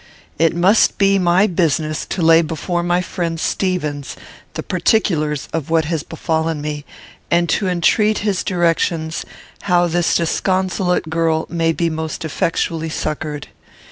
[0.39, 4.15] It must be my business to lay before my friend Stevens
[4.55, 6.85] the particulars of what has befallen me,
[7.29, 9.25] and to entreat his directions
[9.69, 13.49] how this disconsolate girl may be most effectually succoured.